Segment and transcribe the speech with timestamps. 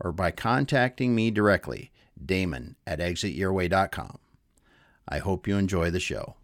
[0.00, 1.90] or by contacting me directly,
[2.24, 4.18] Damon at exityourway.com.
[5.08, 6.36] I hope you enjoy the show.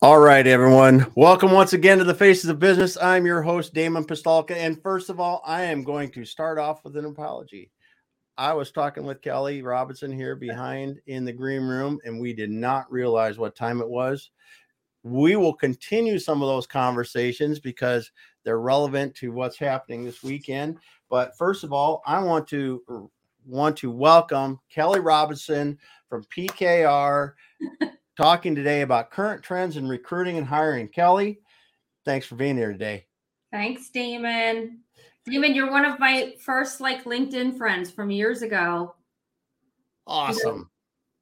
[0.00, 1.10] All right, everyone.
[1.16, 2.96] Welcome once again to the Faces of Business.
[2.96, 4.52] I'm your host, Damon Pistulka.
[4.52, 7.72] And first of all, I am going to start off with an apology.
[8.36, 12.50] I was talking with Kelly Robinson here behind in the green room, and we did
[12.50, 14.30] not realize what time it was.
[15.02, 18.12] We will continue some of those conversations because
[18.44, 20.78] they're relevant to what's happening this weekend.
[21.10, 23.02] But first of all, I want to er,
[23.46, 27.32] want to welcome Kelly Robinson from PKR
[28.16, 30.88] talking today about current trends in recruiting and hiring.
[30.88, 31.40] Kelly,
[32.04, 33.06] thanks for being here today.
[33.50, 34.80] Thanks, Damon.
[35.24, 38.94] Damon, you're one of my first like LinkedIn friends from years ago.
[40.06, 40.70] Awesome.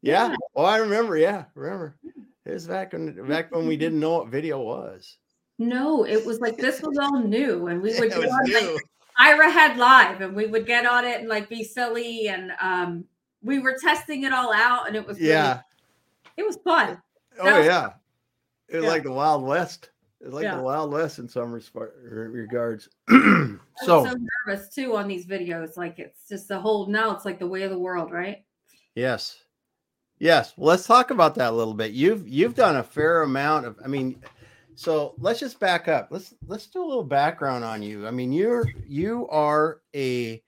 [0.02, 0.28] Yeah.
[0.30, 0.36] yeah.
[0.54, 1.16] Well, I remember.
[1.16, 1.96] Yeah, remember.
[2.02, 2.22] Hmm.
[2.44, 3.28] It was back when hmm.
[3.28, 5.18] back when we didn't know what video was.
[5.58, 8.82] No, it was like this was all new, and we would get on like
[9.18, 13.04] Ira had live, and we would get on it and like be silly, and um,
[13.42, 15.60] we were testing it all out, and it was yeah,
[16.36, 17.00] it was fun.
[17.40, 17.92] Oh yeah, fun.
[18.68, 18.90] it was yeah.
[18.90, 19.90] like the Wild West.
[20.20, 20.56] It's like yeah.
[20.56, 22.88] the Wild West in some regards.
[23.08, 24.14] so, so
[24.46, 25.76] nervous too on these videos.
[25.76, 27.14] Like it's just the whole now.
[27.14, 28.44] It's like the way of the world, right?
[28.94, 29.38] Yes,
[30.18, 30.52] yes.
[30.56, 31.92] Well, let's talk about that a little bit.
[31.92, 33.78] You've you've done a fair amount of.
[33.82, 34.22] I mean,
[34.76, 36.08] so let's just back up.
[36.10, 38.06] Let's let's do a little background on you.
[38.06, 40.40] I mean, you're you are a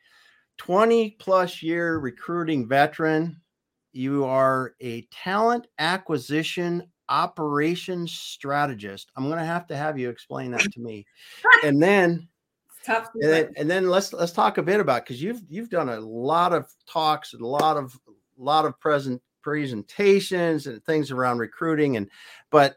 [0.59, 3.41] 20 plus year recruiting veteran
[3.93, 9.11] you are a talent acquisition operations strategist.
[9.17, 11.07] I'm going to have to have you explain that to me.
[11.65, 12.29] and then
[12.87, 16.01] and then, and then, let's let's talk a bit about because you've you've done a
[16.01, 21.39] lot of talks and a lot of a lot of present presentations and things around
[21.39, 22.09] recruiting and
[22.51, 22.77] but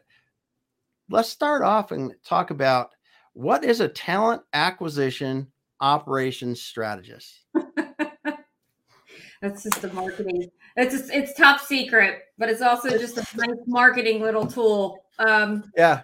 [1.12, 2.92] let's start off and talk about
[3.34, 5.48] what is a talent acquisition
[5.80, 7.46] operations strategist
[9.42, 13.58] that's just a marketing it's just, it's top secret, but it's also just a nice
[13.68, 15.04] marketing little tool.
[15.20, 16.04] Um, yeah.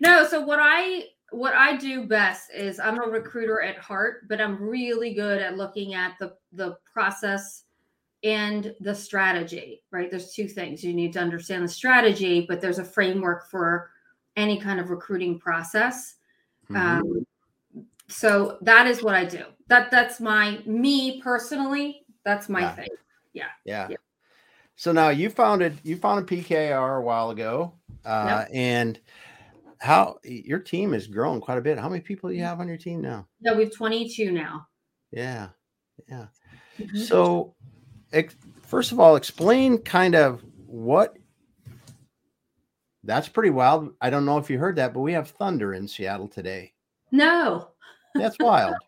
[0.00, 4.40] No, so what I what I do best is I'm a recruiter at heart, but
[4.40, 7.64] I'm really good at looking at the the process
[8.22, 9.82] and the strategy.
[9.90, 10.10] Right?
[10.10, 13.90] There's two things you need to understand the strategy, but there's a framework for
[14.38, 16.14] any kind of recruiting process.
[16.70, 16.76] Mm-hmm.
[16.76, 17.26] Um,
[18.08, 19.44] so that is what I do.
[19.66, 22.06] That that's my me personally.
[22.24, 22.74] That's my yeah.
[22.74, 22.88] thing.
[23.34, 23.46] Yeah.
[23.64, 23.88] Yeah.
[23.90, 23.96] yeah.
[24.76, 28.50] So now you founded you founded PKR a while ago, uh, yep.
[28.54, 29.00] and
[29.78, 31.78] how your team has grown quite a bit.
[31.78, 33.26] How many people do you have on your team now?
[33.40, 34.66] Yeah, we have 22 now.
[35.10, 35.48] Yeah,
[36.08, 36.26] yeah.
[36.78, 36.98] Mm-hmm.
[36.98, 37.54] So,
[38.12, 41.17] ex- first of all, explain kind of what.
[43.08, 43.94] That's pretty wild.
[44.02, 46.74] I don't know if you heard that, but we have thunder in Seattle today.
[47.10, 47.70] No,
[48.14, 48.76] that's wild.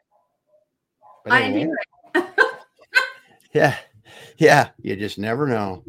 [1.23, 1.75] But anyway.
[2.15, 2.27] I
[3.53, 3.77] yeah,
[4.39, 5.85] yeah, you just never know.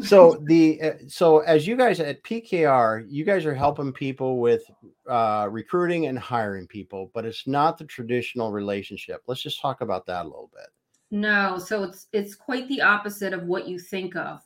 [0.00, 4.62] So the uh, so as you guys at PKR, you guys are helping people with
[5.06, 9.22] uh, recruiting and hiring people, but it's not the traditional relationship.
[9.26, 10.68] Let's just talk about that a little bit.
[11.10, 14.40] No, so it's it's quite the opposite of what you think of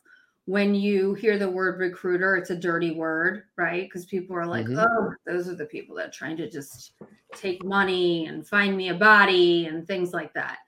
[0.46, 2.36] when you hear the word recruiter.
[2.36, 3.84] It's a dirty word, right?
[3.84, 4.78] Because people are like, mm-hmm.
[4.78, 6.92] "Oh, those are the people that are trying to just
[7.34, 10.58] take money and find me a body and things like that."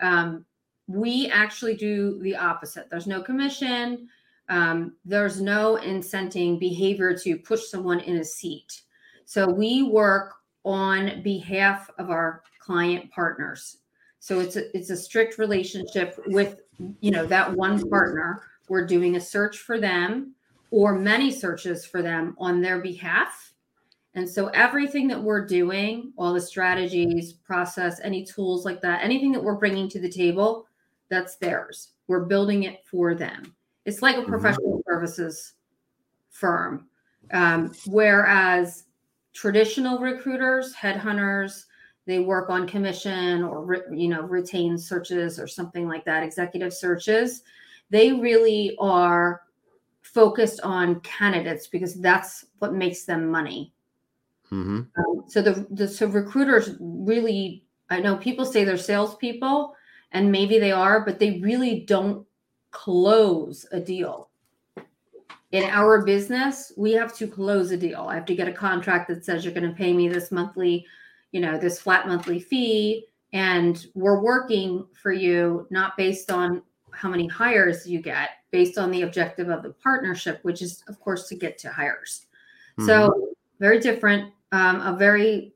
[0.00, 0.44] Um,
[0.86, 2.88] we actually do the opposite.
[2.90, 4.08] There's no commission.
[4.48, 8.82] Um, there's no incenting behavior to push someone in a seat.
[9.26, 13.78] So we work on behalf of our client partners.
[14.20, 16.60] So it's a, it's a strict relationship with
[17.00, 18.42] you know that one partner.
[18.68, 20.34] We're doing a search for them
[20.70, 23.52] or many searches for them on their behalf.
[24.14, 29.32] And so everything that we're doing, all the strategies, process, any tools like that, anything
[29.32, 30.66] that we're bringing to the table,
[31.08, 31.90] that's theirs.
[32.06, 33.54] We're building it for them.
[33.84, 34.30] It's like a mm-hmm.
[34.30, 34.90] professional mm-hmm.
[34.90, 35.54] services
[36.30, 36.86] firm.
[37.32, 38.84] Um, whereas
[39.32, 41.64] traditional recruiters, headhunters,
[42.06, 47.42] they work on commission or you know retain searches or something like that, executive searches.
[47.90, 49.42] They really are
[50.02, 53.72] focused on candidates because that's what makes them money.
[54.50, 54.80] Mm-hmm.
[54.98, 59.74] Um, so the, the so recruiters really, I know people say they're salespeople,
[60.12, 62.26] and maybe they are, but they really don't
[62.70, 64.30] close a deal.
[65.52, 68.06] In our business, we have to close a deal.
[68.08, 70.86] I have to get a contract that says you're going to pay me this monthly,
[71.32, 76.62] you know, this flat monthly fee, and we're working for you not based on
[76.98, 80.98] how many hires you get, based on the objective of the partnership, which is, of
[81.00, 82.26] course, to get to hires.
[82.78, 82.86] Mm-hmm.
[82.86, 84.32] So very different.
[84.50, 85.54] Um, a very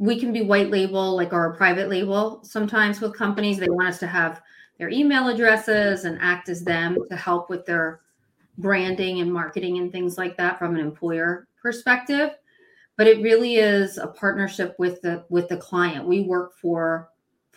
[0.00, 3.98] we can be white label like our private label sometimes with companies they want us
[3.98, 4.40] to have
[4.78, 8.00] their email addresses and act as them to help with their
[8.56, 12.30] branding and marketing and things like that from an employer perspective
[12.96, 17.10] but it really is a partnership with the with the client we work for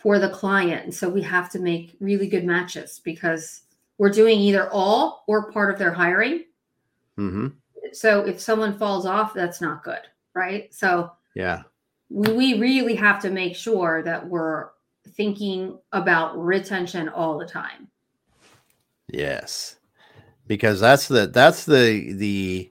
[0.04, 3.62] for the client and so we have to make really good matches because
[3.98, 6.44] we're doing either all or part of their hiring
[7.18, 7.48] mm-hmm.
[7.92, 10.02] so if someone falls off that's not good
[10.34, 11.62] right so yeah
[12.10, 14.68] we really have to make sure that we're
[15.08, 17.88] thinking about retention all the time.
[19.08, 19.76] Yes.
[20.46, 22.70] Because that's the that's the the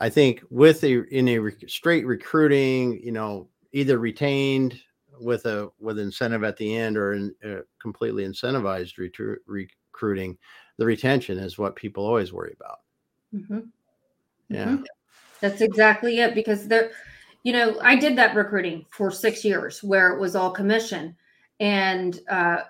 [0.00, 4.80] I think with a in a straight recruiting, you know, either retained
[5.20, 10.36] with a with incentive at the end or in, uh, completely incentivized retru- recruiting,
[10.78, 12.80] the retention is what people always worry about.
[13.34, 13.60] Mm-hmm.
[14.48, 14.64] Yeah.
[14.64, 14.82] Mm-hmm.
[15.40, 16.90] That's exactly it because there
[17.42, 21.16] you know, I did that recruiting for six years where it was all commission,
[21.58, 22.60] and uh,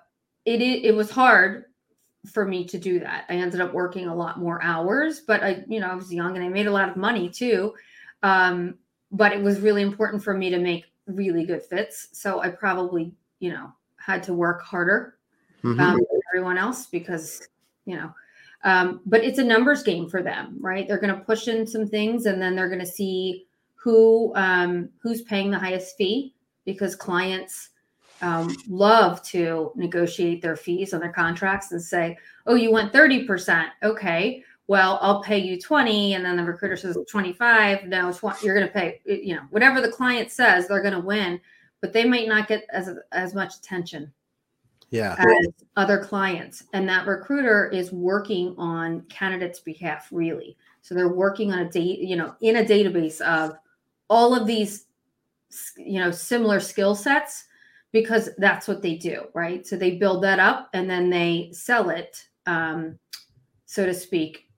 [0.44, 1.64] it it was hard
[2.32, 3.24] for me to do that.
[3.28, 6.36] I ended up working a lot more hours, but I, you know, I was young
[6.36, 7.74] and I made a lot of money too.
[8.22, 8.74] Um,
[9.10, 12.08] but it was really important for me to make really good fits.
[12.12, 15.16] So I probably, you know, had to work harder
[15.62, 15.80] mm-hmm.
[15.80, 17.48] um, than everyone else because,
[17.84, 18.12] you know,
[18.62, 20.86] um, but it's a numbers game for them, right?
[20.86, 24.90] They're going to push in some things and then they're going to see who um,
[25.02, 26.34] who's paying the highest fee
[26.66, 27.70] because clients
[28.20, 33.24] um, love to negotiate their fees on their contracts and say, "Oh, you want thirty
[33.24, 33.70] percent?
[33.82, 37.88] Okay, well, I'll pay you twenty, and then the recruiter says twenty-five.
[37.88, 39.00] No, you're going to pay.
[39.04, 41.40] You know, whatever the client says, they're going to win,
[41.80, 44.12] but they might not get as as much attention."
[44.90, 45.16] Yeah.
[45.18, 46.62] As other clients.
[46.72, 50.56] And that recruiter is working on candidates' behalf, really.
[50.82, 53.56] So they're working on a date, you know, in a database of
[54.08, 54.86] all of these
[55.76, 57.46] you know similar skill sets
[57.90, 61.90] because that's what they do right so they build that up and then they sell
[61.90, 62.96] it um,
[63.66, 64.49] so to speak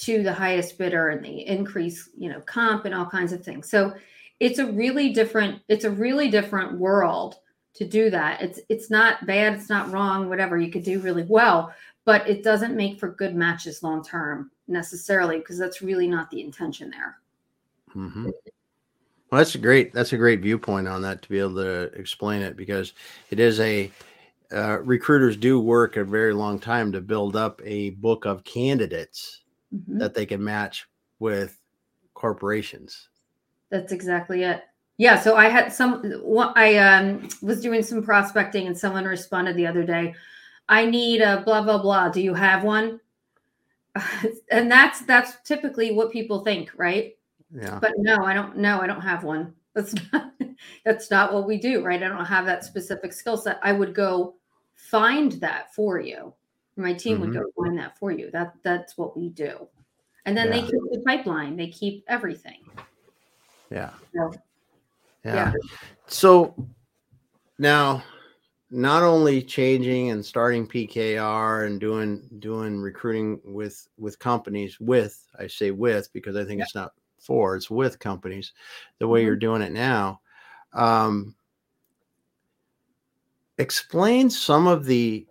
[0.00, 3.68] to the highest bidder and they increase you know comp and all kinds of things.
[3.68, 3.94] So
[4.38, 7.36] it's a really different it's a really different world
[7.74, 8.42] to do that.
[8.42, 11.74] It's it's not bad it's not wrong whatever you could do really well
[12.04, 16.40] but it doesn't make for good matches long term necessarily because that's really not the
[16.40, 17.18] intention there.
[17.94, 18.24] Mm-hmm.
[18.24, 22.42] Well, that's a great that's a great viewpoint on that to be able to explain
[22.42, 22.94] it because
[23.30, 23.90] it is a
[24.52, 29.42] uh, recruiters do work a very long time to build up a book of candidates
[29.74, 29.98] mm-hmm.
[29.98, 30.88] that they can match
[31.18, 31.58] with
[32.14, 33.08] corporations.
[33.70, 34.62] That's exactly it.
[34.98, 35.18] Yeah.
[35.18, 36.02] So I had some.
[36.56, 40.14] I um, was doing some prospecting, and someone responded the other day.
[40.68, 42.10] I need a blah blah blah.
[42.10, 43.00] Do you have one?
[44.50, 47.16] and that's that's typically what people think, right?
[47.52, 47.78] Yeah.
[47.80, 49.54] But no, I don't no, I don't have one.
[49.74, 50.32] That's not
[50.84, 52.02] that's not what we do, right?
[52.02, 53.58] I don't have that specific skill set.
[53.62, 54.34] I would go
[54.74, 56.34] find that for you.
[56.80, 57.26] My team mm-hmm.
[57.26, 58.30] would go find that for you.
[58.32, 59.68] That that's what we do.
[60.26, 60.52] And then yeah.
[60.52, 62.60] they keep the pipeline, they keep everything.
[63.70, 63.90] Yeah.
[64.14, 64.32] So,
[65.24, 65.34] yeah.
[65.34, 65.52] yeah.
[66.06, 66.54] So
[67.58, 68.02] now
[68.70, 75.46] not only changing and starting PKR and doing doing recruiting with with companies with I
[75.46, 76.64] say with because I think yeah.
[76.64, 78.52] it's not for it's with companies
[78.98, 79.26] the way mm-hmm.
[79.26, 80.20] you're doing it now
[80.72, 81.34] um,
[83.58, 85.26] explain some of the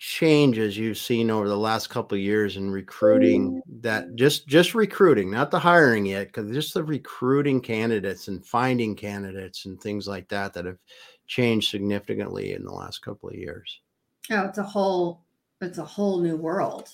[0.00, 5.30] changes you've seen over the last couple of years in recruiting that just just recruiting
[5.30, 10.26] not the hiring yet because just the recruiting candidates and finding candidates and things like
[10.30, 10.78] that that have
[11.26, 13.82] changed significantly in the last couple of years.
[14.30, 15.20] Oh it's a whole
[15.60, 16.88] it's a whole new world.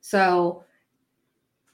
[0.00, 0.64] So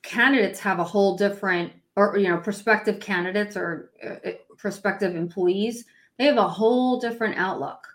[0.03, 5.87] candidates have a whole different or you know prospective candidates or uh, uh, prospective employees
[6.19, 7.94] they have a whole different outlook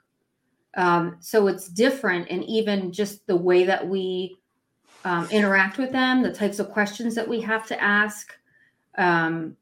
[0.79, 4.37] um, so it's different and even just the way that we
[5.05, 8.33] um, interact with them the types of questions that we have to ask
[8.97, 9.55] um,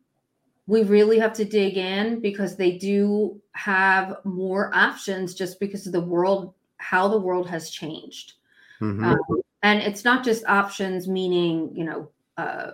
[0.68, 5.94] we really have to dig in because they do have more options just because of
[5.94, 8.34] the world how the world has changed
[8.80, 9.04] mm-hmm.
[9.04, 9.20] um,
[9.64, 12.72] and it's not just options meaning you know uh,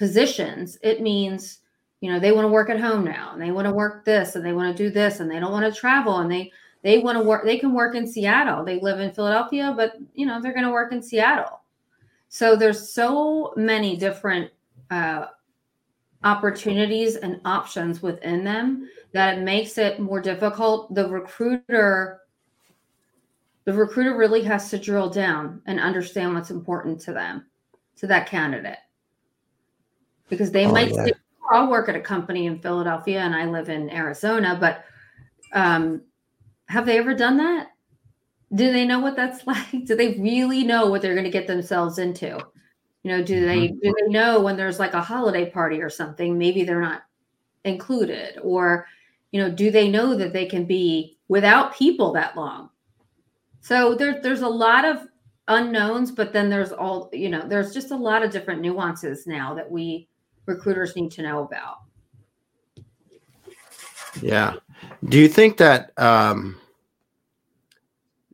[0.00, 1.58] positions, it means
[2.00, 4.34] you know they want to work at home now and they want to work this
[4.34, 6.50] and they want to do this and they don't want to travel and they
[6.82, 8.64] they want to work they can work in seattle.
[8.64, 11.60] They live in philadelphia but you know they're going to work in seattle.
[12.28, 14.50] So there's so many different
[14.90, 15.26] uh,
[16.22, 20.94] opportunities and options within them that it makes it more difficult.
[20.94, 22.20] The recruiter
[23.64, 27.46] the recruiter really has to drill down and understand what's important to them
[27.96, 28.78] to that candidate.
[30.28, 31.04] Because they oh, might yeah.
[31.06, 31.12] say
[31.50, 34.84] I'll work at a company in Philadelphia and I live in Arizona, but
[35.52, 36.02] um,
[36.70, 37.72] have they ever done that?
[38.54, 39.84] Do they know what that's like?
[39.84, 42.40] Do they really know what they're going to get themselves into?
[43.02, 43.78] You know, do they mm-hmm.
[43.82, 46.38] do they know when there's like a holiday party or something?
[46.38, 47.02] Maybe they're not
[47.64, 48.86] included, or
[49.32, 52.70] you know, do they know that they can be without people that long?
[53.62, 55.08] So there, there's a lot of
[55.48, 59.54] unknowns, but then there's all you know, there's just a lot of different nuances now
[59.54, 60.08] that we
[60.46, 61.78] recruiters need to know about.
[64.20, 64.54] Yeah.
[65.08, 66.59] Do you think that um,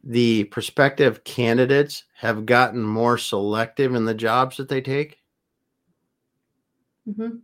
[0.06, 5.18] the prospective candidates have gotten more selective in the jobs that they take?
[7.08, 7.38] Mm-hmm.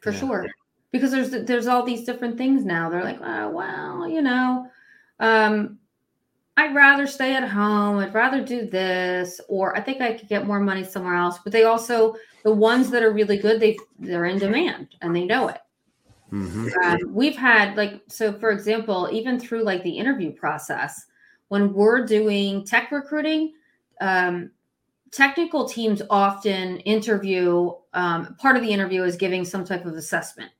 [0.00, 0.18] For yeah.
[0.18, 0.46] sure,
[0.90, 2.90] because there's there's all these different things now.
[2.90, 4.66] They're like, oh, well, you know,
[5.20, 5.78] um,
[6.56, 7.98] I'd rather stay at home.
[7.98, 11.38] I'd rather do this, or I think I could get more money somewhere else.
[11.42, 15.24] But they also, the ones that are really good, they they're in demand and they
[15.24, 15.60] know it.
[16.32, 16.68] Mm-hmm.
[16.84, 21.06] Um, we've had like so, for example, even through like the interview process,
[21.52, 23.52] when we're doing tech recruiting,
[24.00, 24.50] um,
[25.10, 27.70] technical teams often interview.
[27.92, 30.50] Um, part of the interview is giving some type of assessment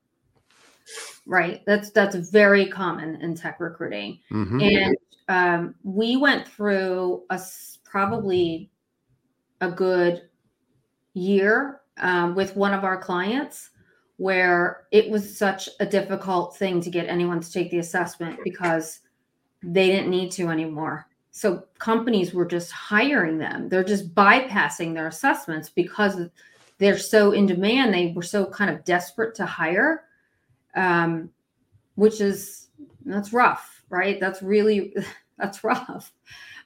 [1.24, 4.60] right that's that's very common in tech recruiting mm-hmm.
[4.60, 4.96] and
[5.28, 7.40] um, we went through a
[7.84, 8.68] probably
[9.60, 10.22] a good
[11.14, 13.70] year um, with one of our clients
[14.16, 18.98] where it was such a difficult thing to get anyone to take the assessment because
[19.62, 21.06] they didn't need to anymore.
[21.30, 23.68] So companies were just hiring them.
[23.68, 26.16] They're just bypassing their assessments because
[26.78, 27.94] they're so in demand.
[27.94, 30.04] They were so kind of desperate to hire,
[30.74, 31.30] um,
[31.94, 32.68] which is
[33.06, 34.20] that's rough, right?
[34.20, 34.94] That's really
[35.38, 36.12] that's rough.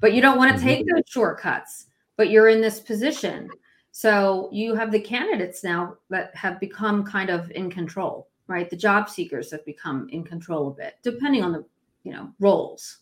[0.00, 0.66] But you don't want to mm-hmm.
[0.66, 1.86] take those shortcuts,
[2.16, 3.48] but you're in this position.
[3.92, 8.68] So you have the candidates now that have become kind of in control, right?
[8.68, 11.64] The job seekers have become in control a bit, depending on the
[12.06, 12.98] you know roles.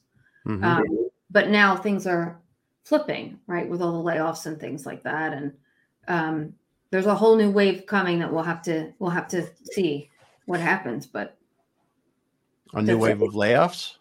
[0.47, 0.65] Mm-hmm.
[0.65, 2.41] Um, but now things are
[2.85, 5.33] flipping, right, with all the layoffs and things like that.
[5.33, 5.53] And
[6.09, 6.55] um,
[6.91, 10.11] there's a whole new wave coming that we'll have to we'll have to see
[10.47, 11.07] what happens.
[11.07, 11.37] But
[12.73, 13.29] a new wave it.
[13.29, 13.97] of layoffs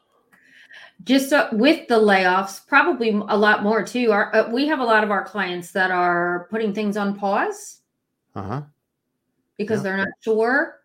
[1.03, 4.11] just uh, with the layoffs, probably a lot more too.
[4.11, 7.81] Our, uh, we have a lot of our clients that are putting things on pause
[8.35, 8.61] uh-huh.
[9.57, 9.83] because yeah.
[9.83, 10.79] they're not sure,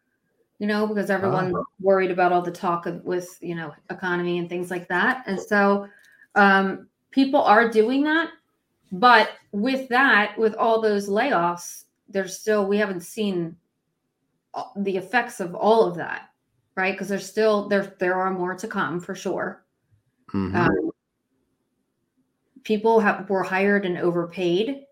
[0.59, 1.65] you know, because everyone's uh-huh.
[1.81, 5.23] worried about all the talk of, with, you know, economy and things like that.
[5.27, 5.89] And so
[6.35, 8.31] um, people are doing that.
[8.91, 13.57] But with that, with all those layoffs, there's still, we haven't seen
[14.77, 16.31] the effects of all of that,
[16.75, 16.95] right?
[16.95, 19.65] Because there's still, there, there are more to come for sure.
[20.33, 20.57] Mm-hmm.
[20.57, 20.91] Um,
[22.65, 24.85] people have, were hired and overpaid.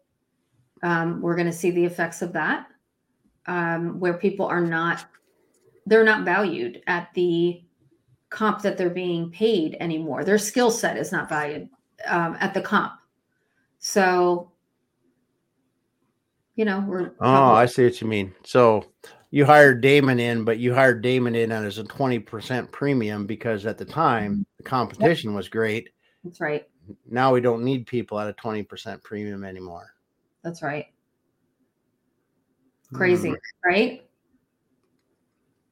[0.82, 2.68] Um, we're going to see the effects of that,
[3.46, 5.06] um, where people are not
[5.86, 7.62] they're not valued at the
[8.28, 10.24] comp that they're being paid anymore.
[10.24, 11.68] Their skill set is not valued
[12.06, 12.92] um, at the comp.
[13.78, 14.50] So,
[16.56, 17.12] you know, we're.
[17.20, 18.34] Oh, I see what you mean.
[18.44, 18.84] So
[19.30, 23.78] you hired Damon in, but you hired Damon in as a 20% premium because at
[23.78, 25.36] the time the competition yep.
[25.36, 25.90] was great.
[26.24, 26.66] That's right.
[27.08, 29.94] Now we don't need people at a 20% premium anymore.
[30.42, 30.86] That's right.
[32.92, 33.36] Crazy, mm.
[33.64, 34.05] right?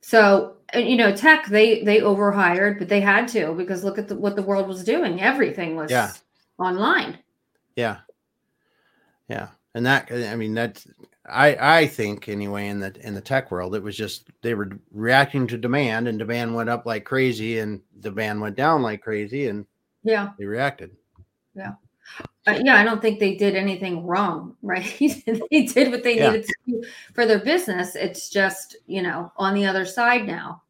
[0.07, 4.15] So, you know, tech they they overhired, but they had to because look at the,
[4.15, 5.23] what the world was doing.
[5.23, 6.13] Everything was yeah.
[6.59, 7.19] online.
[7.75, 8.01] Yeah.
[9.31, 9.49] Yeah.
[9.75, 10.87] And that I mean that's
[11.25, 14.73] I I think anyway in the in the tech world it was just they were
[14.93, 19.49] reacting to demand and demand went up like crazy and demand went down like crazy
[19.49, 19.65] and
[20.03, 20.91] yeah they reacted.
[21.55, 21.73] Yeah.
[22.47, 24.85] Uh, yeah, I don't think they did anything wrong, right?
[25.51, 26.31] they did what they yeah.
[26.31, 26.85] needed to do
[27.15, 27.97] for their business.
[27.97, 30.63] It's just, you know, on the other side now.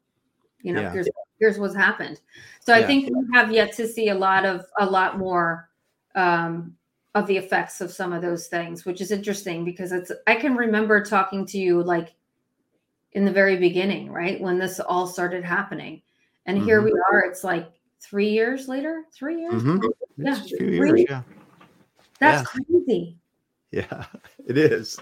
[0.62, 0.93] You know, yeah.
[0.93, 2.21] here's here's what's happened.
[2.61, 5.69] So I think we have yet to see a lot of a lot more
[6.14, 6.75] um
[7.14, 10.57] of the effects of some of those things, which is interesting because it's I can
[10.57, 12.14] remember talking to you like
[13.12, 14.41] in the very beginning, right?
[14.41, 16.03] When this all started happening.
[16.47, 16.67] And mm-hmm.
[16.67, 17.71] here we are, it's like
[18.08, 19.62] three years later, three years.
[19.62, 19.87] Mm-hmm.
[20.16, 21.23] Yeah, years, yeah.
[22.20, 22.61] That's yeah.
[22.64, 23.18] crazy.
[23.70, 24.06] Yeah,
[24.46, 24.99] it is.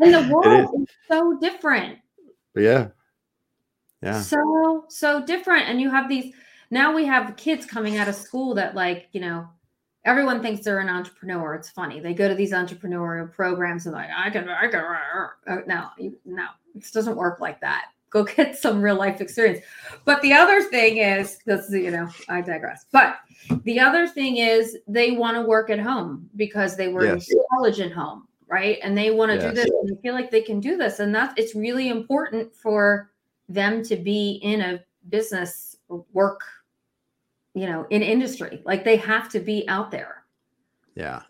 [0.00, 0.82] And the world is.
[0.82, 1.98] is so different.
[2.56, 2.88] Yeah.
[4.02, 4.20] Yeah.
[4.20, 5.68] So so different.
[5.68, 6.34] And you have these
[6.70, 9.48] now we have kids coming out of school that like, you know,
[10.04, 11.54] everyone thinks they're an entrepreneur.
[11.54, 12.00] It's funny.
[12.00, 14.84] They go to these entrepreneurial programs and like, I can, I can.
[15.46, 15.88] Uh, no,
[16.24, 17.86] no, it doesn't work like that.
[18.14, 19.62] Go get some real life experience.
[20.06, 22.86] But the other thing is, this, is, you know, I digress.
[22.90, 23.18] But
[23.64, 27.30] the other thing is, they want to work at home because they were yes.
[27.30, 28.78] in college at home, right?
[28.82, 29.44] And they want to yes.
[29.44, 32.54] do this, and they feel like they can do this, and that's it's really important
[32.54, 33.10] for
[33.50, 35.76] them to be in a business
[36.14, 36.40] work
[37.54, 40.24] you know in industry like they have to be out there
[40.94, 41.22] yeah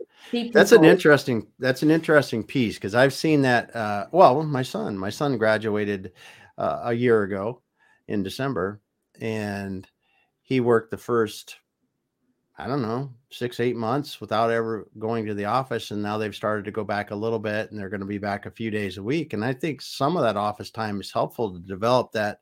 [0.52, 4.96] that's an interesting that's an interesting piece because i've seen that uh, well my son
[4.96, 6.12] my son graduated
[6.58, 7.62] uh, a year ago
[8.08, 8.80] in december
[9.20, 9.88] and
[10.42, 11.56] he worked the first
[12.58, 16.34] i don't know six eight months without ever going to the office and now they've
[16.34, 18.70] started to go back a little bit and they're going to be back a few
[18.70, 22.12] days a week and i think some of that office time is helpful to develop
[22.12, 22.40] that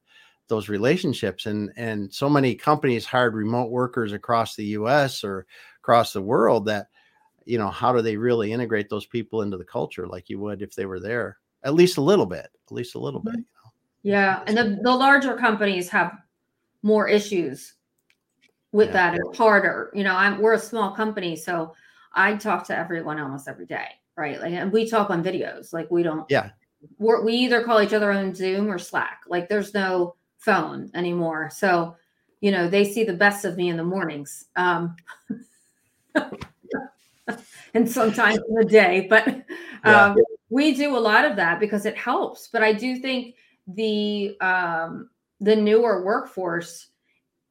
[0.53, 5.47] those relationships and and so many companies hired remote workers across the US or
[5.79, 6.89] across the world that
[7.47, 10.61] you know how do they really integrate those people into the culture like you would
[10.61, 13.37] if they were there at least a little bit at least a little bit?
[14.03, 16.13] Yeah and the, the larger companies have
[16.83, 17.75] more issues
[18.73, 19.11] with yeah.
[19.11, 21.75] that it's harder you know i'm we're a small company so
[22.15, 25.91] i talk to everyone almost every day right like and we talk on videos like
[25.91, 26.51] we don't yeah
[26.99, 31.51] we're, we either call each other on zoom or slack like there's no phone anymore.
[31.53, 31.97] So,
[32.41, 34.47] you know, they see the best of me in the mornings.
[34.57, 34.97] Um,
[37.75, 39.45] and sometimes in the day, but um,
[39.85, 40.15] yeah.
[40.51, 42.49] we do a lot of that because it helps.
[42.49, 46.89] But I do think the um, the newer workforce,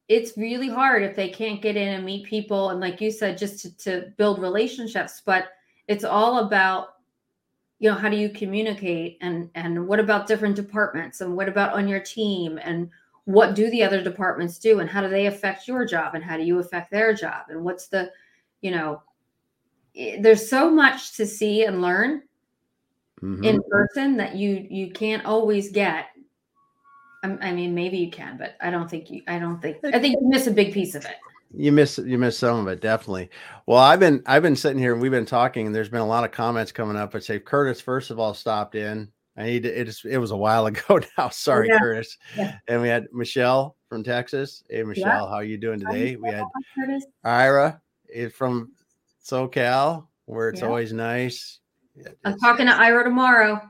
[0.08, 3.38] it's really hard if they can't get in and meet people, and like you said,
[3.38, 5.22] just to, to build relationships.
[5.24, 5.48] But
[5.88, 6.88] it's all about
[7.82, 11.72] you know how do you communicate and and what about different departments and what about
[11.72, 12.88] on your team and
[13.24, 16.36] what do the other departments do and how do they affect your job and how
[16.36, 18.08] do you affect their job and what's the
[18.60, 19.02] you know
[20.20, 22.22] there's so much to see and learn
[23.22, 23.44] mm-hmm.
[23.44, 26.06] in person that you you can't always get
[27.24, 29.22] I mean, maybe you can, but I don't think you.
[29.28, 29.76] I don't think.
[29.84, 31.14] I think you miss a big piece of it
[31.54, 33.28] you miss you miss some of it definitely
[33.66, 36.06] well i've been i've been sitting here and we've been talking and there's been a
[36.06, 39.62] lot of comments coming up that say curtis first of all stopped in i need
[39.62, 41.78] to, it's it was a while ago now sorry yeah.
[41.78, 42.56] curtis yeah.
[42.68, 45.18] and we had michelle from texas hey michelle yeah.
[45.18, 47.04] how are you doing today we had curtis.
[47.24, 47.80] ira
[48.14, 48.72] eh, from
[49.24, 51.60] socal where it's always nice
[52.24, 53.60] i'm talking to ira tomorrow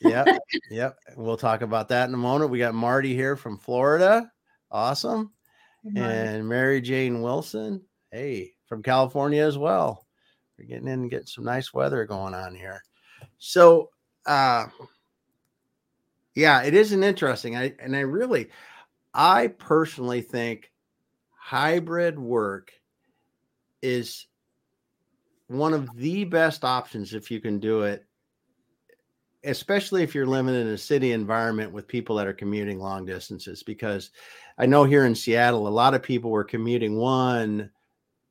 [0.00, 0.26] yep
[0.70, 4.30] yep we'll talk about that in a moment we got marty here from florida
[4.70, 5.30] awesome
[5.94, 10.06] and Mary Jane Wilson, hey, from California as well.
[10.58, 12.82] We're getting in and getting some nice weather going on here.
[13.38, 13.90] So,
[14.26, 14.66] uh,
[16.34, 17.56] yeah, it is an interesting.
[17.56, 18.48] I and I really,
[19.14, 20.72] I personally think
[21.30, 22.72] hybrid work
[23.82, 24.26] is
[25.48, 28.04] one of the best options if you can do it
[29.44, 33.62] especially if you're living in a city environment with people that are commuting long distances
[33.62, 34.10] because
[34.58, 37.70] i know here in seattle a lot of people were commuting one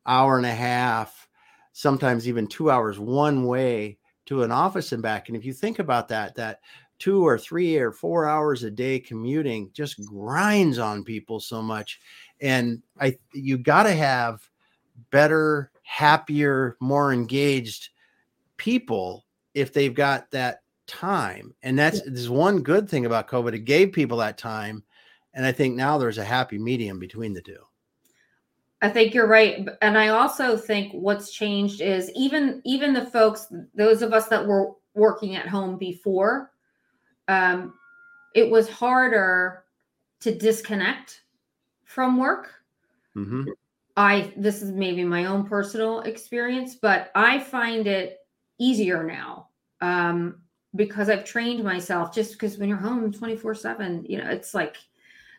[0.06, 1.28] hour and a half
[1.72, 5.28] sometimes even two hours one way to an office and back.
[5.28, 6.62] And if you think about that that
[6.98, 12.00] two or three or four hours a day commuting just grinds on people so much.
[12.42, 14.42] And i you got to have
[15.12, 17.90] better happier more engaged
[18.58, 21.54] people if they've got that time.
[21.64, 22.04] And that's yeah.
[22.08, 23.54] there's one good thing about COVID.
[23.54, 24.84] It gave people that time.
[25.34, 27.60] And I think now there's a happy medium between the two.
[28.82, 29.68] I think you're right.
[29.82, 34.46] And I also think what's changed is even even the folks, those of us that
[34.46, 36.52] were working at home before,
[37.28, 37.74] um,
[38.34, 39.64] it was harder
[40.22, 41.22] to disconnect
[41.84, 42.54] from work.
[43.16, 43.50] Mm-hmm.
[43.98, 48.20] I this is maybe my own personal experience, but I find it
[48.58, 49.50] easier now.
[49.82, 50.42] Um,
[50.76, 54.78] because I've trained myself just because when you're home 24 seven, you know, it's like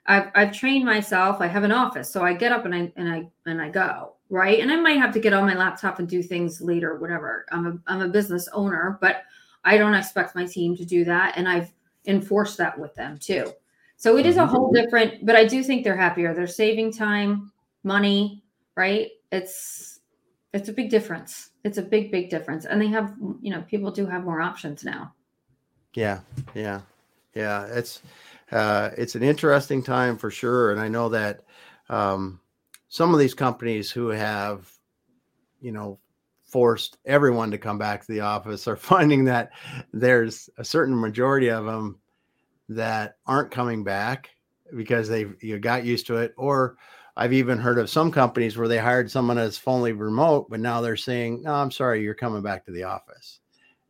[0.07, 1.41] I've, I've trained myself.
[1.41, 4.15] I have an office, so I get up and I, and I, and I go
[4.31, 4.61] right.
[4.61, 7.47] And I might have to get on my laptop and do things later, whatever.
[7.51, 9.23] I'm a, I'm a business owner, but
[9.65, 11.37] I don't expect my team to do that.
[11.37, 11.73] And I've
[12.07, 13.53] enforced that with them too.
[13.97, 14.51] So it is a mm-hmm.
[14.51, 16.35] whole different, but I do think they're happier.
[16.35, 17.51] They're saving time,
[17.83, 18.45] money,
[18.77, 19.11] right?
[19.33, 20.01] It's,
[20.53, 21.51] it's a big difference.
[21.65, 22.65] It's a big, big difference.
[22.65, 25.13] And they have, you know, people do have more options now.
[25.97, 26.21] Yeah,
[26.55, 26.83] yeah,
[27.35, 27.67] yeah.
[27.67, 28.03] It's
[28.53, 31.41] uh, it's an interesting time for sure, and I know that
[31.89, 32.39] um,
[32.89, 34.71] some of these companies who have,
[35.61, 35.99] you know,
[36.45, 39.51] forced everyone to come back to the office are finding that
[39.93, 41.99] there's a certain majority of them
[42.69, 44.31] that aren't coming back
[44.77, 46.35] because they've you got used to it.
[46.37, 46.77] Or
[47.17, 50.81] I've even heard of some companies where they hired someone as fully remote, but now
[50.81, 53.41] they're saying, "No, I'm sorry, you're coming back to the office."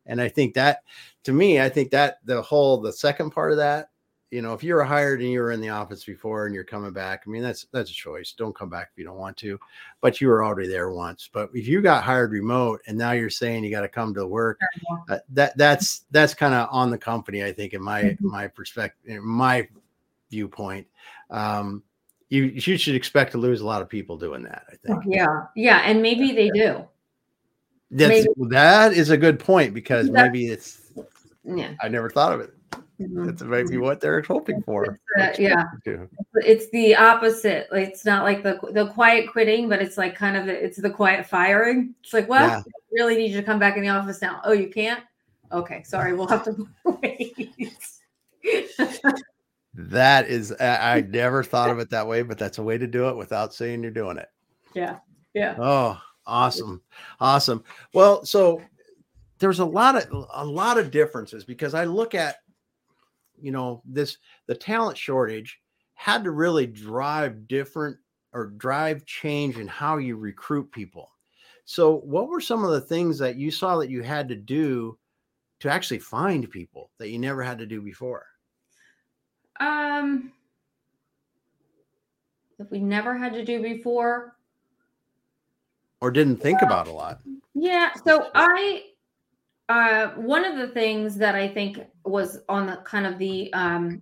[0.05, 0.83] And I think that,
[1.23, 3.89] to me, I think that the whole the second part of that
[4.29, 6.91] you know, if you're hired and you were in the office before and you're coming
[6.91, 8.33] back, I mean, that's that's a choice.
[8.33, 9.57] Don't come back if you don't want to,
[10.01, 11.29] but you were already there once.
[11.31, 14.27] But if you got hired remote and now you're saying you got to come to
[14.27, 14.59] work,
[15.09, 18.27] uh, that that's that's kind of on the company, I think, in my mm-hmm.
[18.27, 19.67] my perspective, my
[20.29, 20.87] viewpoint.
[21.29, 21.83] Um,
[22.29, 24.63] you you should expect to lose a lot of people doing that.
[24.71, 25.03] I think.
[25.07, 26.85] Yeah, yeah, and maybe they do.
[27.89, 28.49] That's maybe.
[28.49, 30.91] that is a good point because maybe it's.
[31.43, 32.53] Yeah, I never thought of it.
[32.99, 33.25] Mm-hmm.
[33.27, 34.99] That's maybe what they're hoping for.
[35.17, 35.63] It's, uh, yeah,
[36.35, 37.67] it's the opposite.
[37.71, 41.25] It's not like the the quiet quitting, but it's like kind of it's the quiet
[41.25, 41.93] firing.
[42.03, 42.63] It's like, well, yeah.
[42.91, 44.41] really need you to come back in the office now.
[44.43, 45.03] Oh, you can't.
[45.51, 46.67] Okay, sorry, we'll have to
[47.01, 47.53] wait.
[49.77, 53.09] that is, I never thought of it that way, but that's a way to do
[53.09, 54.27] it without saying you're doing it.
[54.73, 54.97] Yeah,
[55.33, 55.55] yeah.
[55.57, 56.81] Oh, awesome,
[57.19, 57.63] awesome.
[57.93, 58.61] Well, so
[59.39, 62.37] there's a lot of a lot of differences because I look at
[63.39, 65.59] you know this the talent shortage
[65.93, 67.97] had to really drive different
[68.33, 71.11] or drive change in how you recruit people
[71.65, 74.97] so what were some of the things that you saw that you had to do
[75.59, 78.25] to actually find people that you never had to do before
[79.59, 80.31] um
[82.57, 84.35] that we never had to do before
[86.01, 87.19] or didn't think about a lot
[87.53, 88.83] yeah so i
[89.69, 94.01] uh, one of the things that I think was on the kind of the um,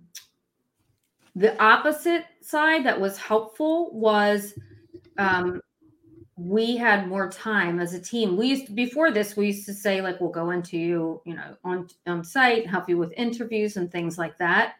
[1.34, 4.54] the opposite side that was helpful was
[5.18, 5.60] um,
[6.36, 8.36] we had more time as a team.
[8.36, 11.34] We used to, before this, we used to say like we'll go into you, you
[11.34, 14.74] know, on on site, help you with interviews and things like that.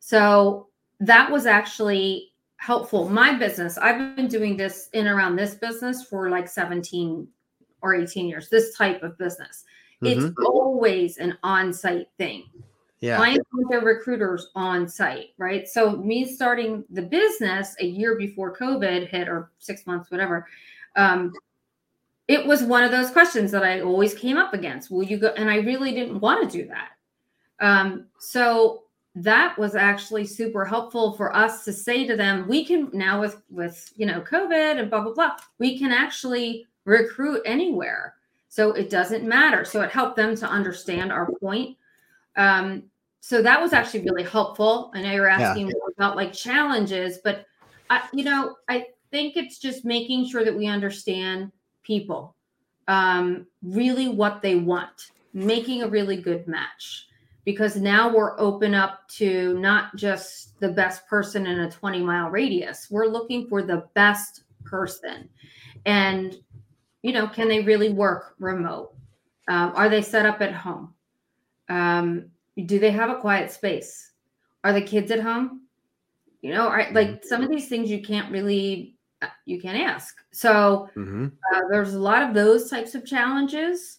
[0.00, 3.08] So that was actually helpful.
[3.08, 7.26] My business, I've been doing this in around this business for like 17
[7.82, 9.64] or 18 years, this type of business.
[10.02, 10.26] Mm-hmm.
[10.26, 12.44] It's always an on-site thing.
[13.00, 13.16] Yeah.
[13.16, 15.66] Clients want their recruiters on site, right?
[15.66, 20.46] So me starting the business a year before COVID hit or six months, whatever.
[20.96, 21.32] Um,
[22.28, 24.90] it was one of those questions that I always came up against.
[24.90, 25.28] Will you go?
[25.28, 26.90] And I really didn't want to do that.
[27.58, 28.84] Um, so
[29.14, 33.42] that was actually super helpful for us to say to them, we can now with
[33.50, 38.14] with you know COVID and blah blah blah, we can actually recruit anywhere.
[38.48, 39.64] So it doesn't matter.
[39.64, 41.76] So it helped them to understand our point.
[42.36, 42.84] Um,
[43.20, 44.90] so that was actually really helpful.
[44.94, 45.74] I know you're asking yeah.
[45.96, 47.46] about like challenges, but
[47.90, 52.34] I, you know, I think it's just making sure that we understand people,
[52.88, 57.06] um, really what they want, making a really good match.
[57.50, 62.30] Because now we're open up to not just the best person in a 20 mile
[62.30, 62.88] radius.
[62.90, 65.28] We're looking for the best person.
[65.84, 66.36] And
[67.02, 68.92] you know, can they really work remote?
[69.48, 70.94] Um, are they set up at home?
[71.68, 72.26] Um,
[72.66, 74.12] do they have a quiet space?
[74.64, 75.62] Are the kids at home?
[76.42, 77.26] You know, are, like mm-hmm.
[77.26, 80.16] some of these things you can't really uh, you can't ask.
[80.32, 81.26] So mm-hmm.
[81.54, 83.98] uh, there's a lot of those types of challenges.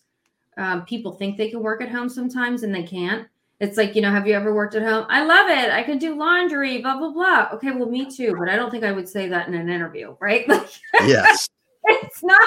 [0.57, 3.27] Um, people think they can work at home sometimes and they can't.
[3.61, 5.05] It's like, you know, have you ever worked at home?
[5.07, 5.71] I love it.
[5.71, 7.49] I can do laundry, blah, blah, blah.
[7.53, 10.15] Okay, well, me too, but I don't think I would say that in an interview,
[10.19, 10.45] right?
[11.05, 11.47] yes.
[11.83, 12.41] it's not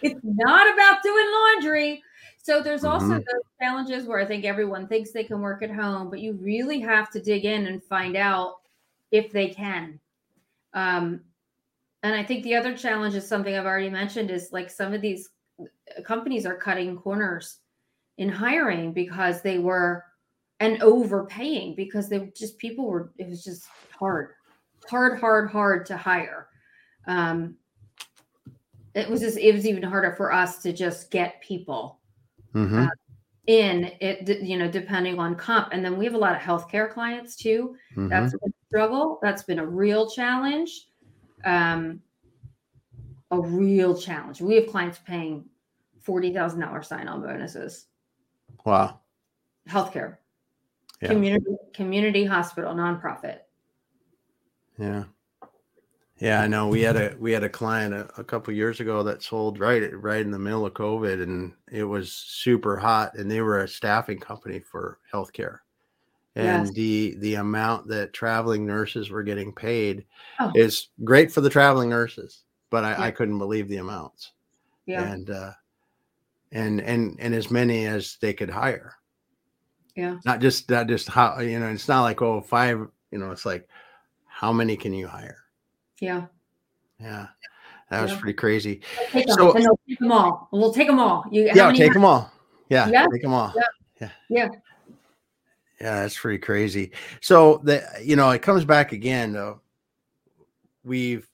[0.00, 2.02] it's not about doing laundry.
[2.42, 3.16] So there's also mm-hmm.
[3.16, 6.80] those challenges where I think everyone thinks they can work at home, but you really
[6.80, 8.54] have to dig in and find out
[9.10, 10.00] if they can.
[10.72, 11.20] Um,
[12.02, 15.02] and I think the other challenge is something I've already mentioned is like some of
[15.02, 15.28] these
[16.04, 17.58] companies are cutting corners
[18.16, 20.04] in hiring because they were
[20.64, 23.66] and overpaying because they just people were it was just
[23.98, 24.30] hard,
[24.88, 26.48] hard, hard, hard to hire.
[27.06, 27.56] Um,
[28.94, 32.00] it was just it was even harder for us to just get people
[32.54, 32.84] mm-hmm.
[32.84, 32.88] uh,
[33.46, 35.68] in it you know depending on comp.
[35.72, 37.76] And then we have a lot of healthcare clients too.
[37.92, 38.08] Mm-hmm.
[38.08, 39.18] that's a struggle.
[39.22, 40.88] That's been a real challenge.
[41.44, 42.00] Um
[43.30, 44.40] a real challenge.
[44.40, 45.46] We have clients paying
[46.06, 47.86] $40000 sign-on bonuses.
[48.64, 49.00] Wow.
[49.68, 50.18] Healthcare
[51.04, 51.10] yeah.
[51.10, 53.38] community community hospital nonprofit
[54.78, 55.04] yeah
[56.18, 56.68] yeah, I know.
[56.68, 59.92] We had a we had a client a, a couple years ago that sold right
[60.00, 63.14] right in the middle of COVID, and it was super hot.
[63.16, 65.58] And they were a staffing company for healthcare,
[66.36, 66.74] and yes.
[66.74, 70.04] the the amount that traveling nurses were getting paid
[70.38, 70.52] oh.
[70.54, 73.02] is great for the traveling nurses, but I, yeah.
[73.02, 74.32] I couldn't believe the amounts.
[74.86, 75.52] Yeah, and uh,
[76.52, 78.94] and and and as many as they could hire.
[79.96, 81.68] Yeah, not just not just how you know.
[81.68, 82.86] It's not like oh five.
[83.10, 83.68] You know, it's like
[84.26, 85.38] how many can you hire?
[86.00, 86.26] Yeah.
[86.98, 87.28] Yeah.
[87.90, 88.80] That was pretty crazy.
[89.12, 90.48] Take them, So- and they'll take them all.
[90.50, 91.24] We'll take them all.
[91.30, 92.32] You, Yeah, take them all.
[92.68, 93.06] Yeah, Yeah.
[93.12, 93.52] take them all.
[93.54, 93.62] Yeah.
[94.00, 94.10] Yeah.
[94.28, 94.48] Yeah.
[95.80, 96.92] Yeah, that's pretty crazy.
[97.20, 99.60] So the you know, it comes back again though.
[100.82, 101.28] We've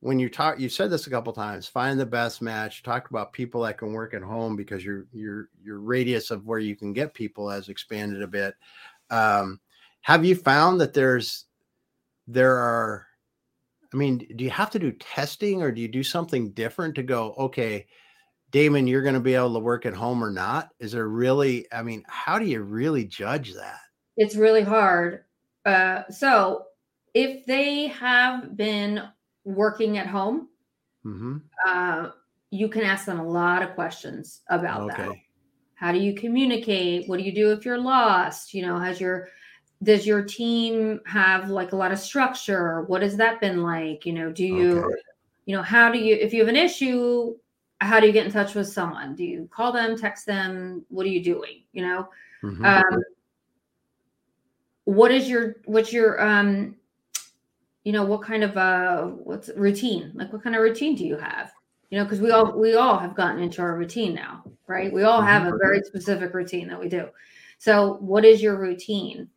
[0.00, 2.82] when you talk you said this a couple times, find the best match.
[2.82, 6.58] Talked about people that can work at home because your your your radius of where
[6.58, 8.54] you can get people has expanded a bit.
[9.10, 9.60] Um,
[10.02, 11.46] have you found that there's
[12.26, 13.06] there are
[13.92, 17.02] I mean, do you have to do testing or do you do something different to
[17.02, 17.86] go, okay,
[18.50, 20.68] Damon, you're going to be able to work at home or not?
[20.78, 23.80] Is there really, I mean, how do you really judge that?
[24.18, 25.24] it's really hard.
[25.64, 26.64] Uh, so
[27.14, 29.00] if they have been
[29.48, 30.48] working at home,
[31.02, 32.10] hmm uh,
[32.50, 35.10] you can ask them a lot of questions about that.
[35.74, 37.08] How do you communicate?
[37.08, 38.54] What do you do if you're lost?
[38.54, 39.28] You know, has your
[39.82, 42.82] does your team have like a lot of structure?
[42.82, 44.06] What has that been like?
[44.06, 45.02] You know, do you Okay.
[45.46, 47.34] you know how do you if you have an issue
[47.80, 51.06] how do you get in touch with someone do you call them text them what
[51.06, 52.08] are you doing you know
[52.42, 52.64] Mhm.
[52.64, 53.02] um
[54.84, 56.76] what is your what's your um
[57.88, 60.12] you know what kind of uh what's routine?
[60.14, 61.50] Like what kind of routine do you have?
[61.88, 64.92] You know because we all we all have gotten into our routine now right?
[64.92, 67.08] We all have a very specific routine that we do.
[67.56, 69.30] So what is your routine?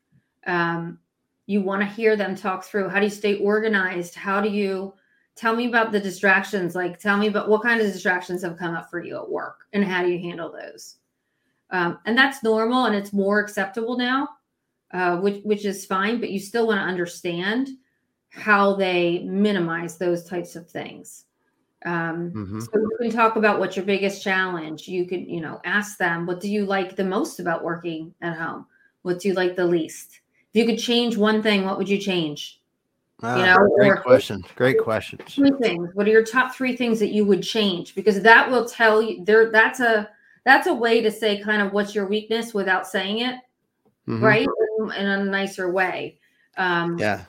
[0.46, 1.00] Um
[1.46, 4.16] you want to hear them talk through how do you stay organized?
[4.16, 4.96] How do you
[5.38, 8.76] tell me about the distractions like tell me about what kind of distractions have come
[8.76, 10.98] up for you at work and how do you handle those?
[11.70, 14.28] Um, and that's normal and it's more acceptable now
[14.92, 17.70] uh, which which is fine but you still want to understand
[18.32, 21.26] how they minimize those types of things
[21.86, 22.62] um, Mhm.
[22.62, 26.26] so you can talk about what's your biggest challenge you can, you know ask them
[26.26, 28.66] what do you like the most about working at home
[29.02, 30.22] what do you like the least
[30.54, 32.60] if you could change one thing what would you change
[33.24, 34.44] Ah, know, great question.
[34.56, 35.36] Great questions.
[35.36, 38.66] three things what are your top three things that you would change because that will
[38.66, 40.10] tell you there that's a
[40.46, 43.36] that's a way to say kind of what's your weakness without saying it
[44.08, 44.22] Mhm.
[44.22, 44.48] right
[44.80, 46.18] in, in a nicer way
[46.58, 47.22] um Yeah.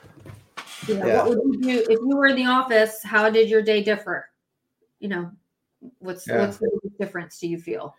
[0.87, 1.15] You know, Yeah.
[1.17, 4.29] what would you do if you were in the office how did your day differ
[4.99, 5.31] you know
[5.99, 6.39] what's Yeah.
[6.39, 6.69] what's the
[6.99, 7.95] difference do you feel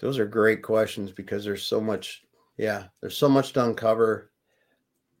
[0.00, 2.22] Those are great questions because there's so much,
[2.56, 4.30] yeah, there's so much to uncover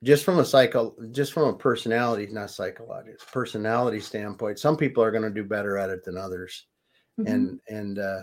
[0.04, 4.60] just from a psycho, just from a personality, not psychological, personality standpoint.
[4.60, 6.66] Some people are going to do better at it than others.
[7.18, 7.26] Mhm.
[7.26, 8.22] and and uh,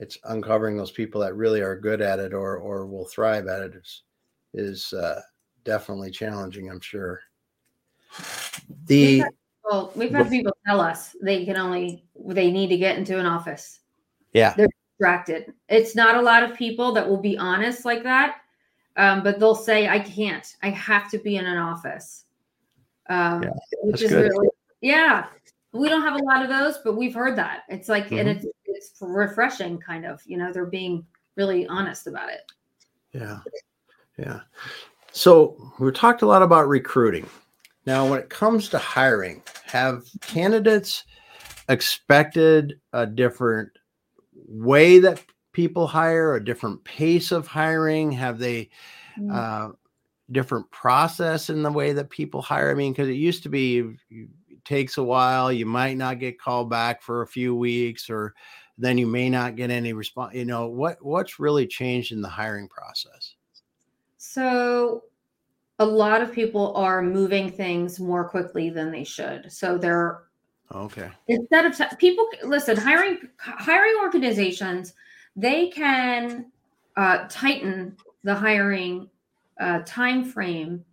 [0.00, 3.62] it's uncovering those people that really are good at it or or will thrive at
[3.62, 4.02] it is
[4.54, 5.20] is uh,
[5.64, 6.70] definitely challenging.
[6.70, 7.20] I'm sure.
[8.86, 9.22] The
[9.64, 13.26] well we've had people tell us they can only they need to get into an
[13.26, 13.80] office
[14.32, 14.68] yeah They're
[14.98, 18.36] distracted it's not a lot of people that will be honest like that
[18.96, 22.24] um, but they'll say i can't i have to be in an office
[23.10, 23.50] um, Yeah,
[23.82, 24.30] which is good.
[24.30, 24.48] really
[24.80, 25.26] yeah
[25.72, 28.36] we don't have a lot of those but we've heard that it's like and Mhm.
[28.36, 31.04] it's it's refreshing kind of you know they're being
[31.36, 32.40] really honest about it
[33.12, 33.40] yeah
[34.18, 34.40] yeah.
[35.18, 37.28] So we talked a lot about recruiting.
[37.86, 41.02] Now, when it comes to hiring, have candidates
[41.68, 43.68] expected a different
[44.32, 45.20] way that
[45.52, 48.12] people hire, a different pace of hiring?
[48.12, 48.70] Have they
[49.18, 49.34] Mm.
[49.34, 49.72] uh,
[50.30, 52.70] different process in the way that people hire.
[52.70, 56.40] I mean, because it used to be it takes a while, you might not get
[56.40, 58.34] called back for a few weeks, or
[58.76, 60.34] then you may not get any response.
[60.34, 61.04] You know what?
[61.04, 63.34] What's really changed in the hiring process?
[64.30, 65.04] So
[65.78, 69.50] a lot of people are moving things more quickly than they should.
[69.50, 70.24] So they're
[70.70, 71.10] Okay.
[71.28, 74.92] instead of t- people listen, hiring hiring organizations,
[75.34, 76.52] they can
[76.96, 79.08] uh, tighten the hiring
[79.58, 80.84] uh, time frame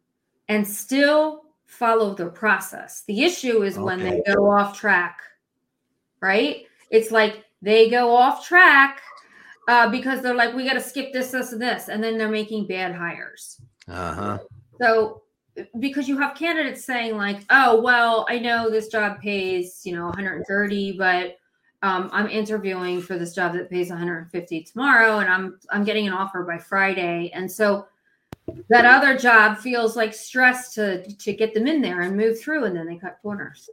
[0.47, 3.03] and still follow the process.
[3.05, 5.19] The issue is when they go off track,
[6.21, 6.65] right?
[6.89, 9.01] It's like they go off track
[9.67, 12.29] uh, because they're like, we got to skip this, this, and this, and then they're
[12.29, 13.61] making bad hires.
[13.87, 14.37] Uh huh.
[14.81, 15.21] So
[15.79, 20.05] because you have candidates saying like, oh well, I know this job pays you know
[20.05, 21.37] 130, but
[21.81, 26.13] um, I'm interviewing for this job that pays 150 tomorrow, and I'm I'm getting an
[26.13, 27.87] offer by Friday, and so
[28.69, 32.65] that other job feels like stress to to get them in there and move through,
[32.65, 33.69] and then they cut corners,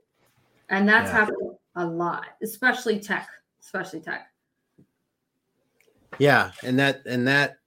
[0.68, 1.18] and that's Yeah.
[1.18, 3.28] happening a lot, especially tech,
[3.61, 4.31] especially tech.
[6.18, 7.59] Yeah, and that and that.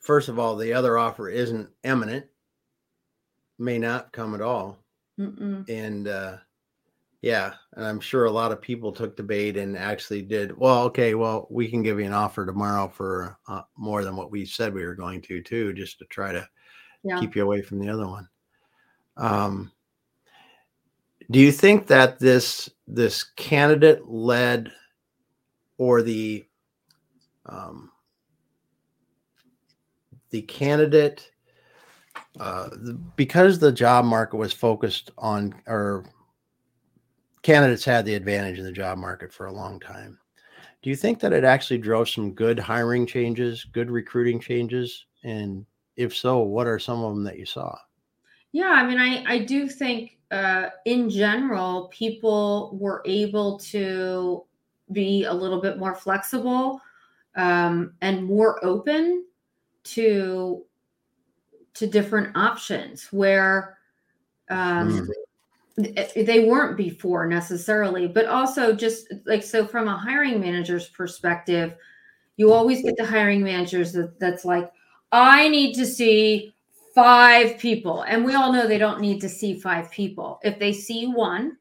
[0.00, 2.26] First of all, the other offer isn't imminent.
[3.58, 4.78] May not come at all.
[5.18, 5.66] Mm-mm.
[5.70, 6.36] and uh
[7.22, 10.82] yeah and i'm sure a lot of people took the bait and actually did well
[10.82, 14.44] okay well we can give you an offer tomorrow for uh, more than what we
[14.44, 16.46] said we were going to too just to try to
[17.06, 17.20] yeah.
[17.20, 18.28] keep you away from the other one.
[19.16, 19.72] Um,
[21.30, 24.70] do you think that this this candidate led
[25.78, 26.44] or the
[27.48, 27.90] um,
[30.30, 31.30] the candidate
[32.40, 32.68] uh,
[33.16, 36.04] because the job market was focused on or
[37.42, 40.18] candidates had the advantage in the job market for a long time
[40.82, 45.06] do you think that it actually drove some good hiring changes good recruiting changes?
[45.24, 47.76] And if so what are some of them that you saw?
[48.52, 54.44] Yeah i mean i i do think uh, in general people were able to
[54.92, 56.80] be a little bit more flexible
[57.36, 59.24] um, and more open
[59.84, 60.64] to
[61.74, 63.76] to different options where
[64.48, 65.06] um,
[65.78, 66.26] mm.
[66.26, 71.74] they weren't before necessarily but also just like so from a hiring manager's perspective
[72.36, 74.72] you always get the hiring managers that, that's like
[75.12, 76.54] i need to see
[76.94, 80.72] five people and we all know they don't need to see five people if they
[80.72, 81.56] see one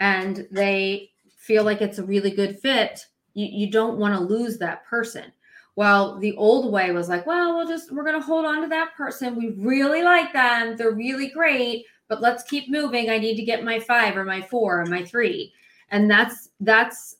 [0.00, 4.58] and they feel like it's a really good fit you, you don't want to lose
[4.58, 5.30] that person
[5.76, 8.68] well, the old way was like, well, we'll just, we're going to hold on to
[8.68, 9.36] that person.
[9.36, 10.74] We really like them.
[10.74, 13.10] They're really great, but let's keep moving.
[13.10, 15.52] I need to get my five or my four or my three.
[15.90, 17.16] And that's, that's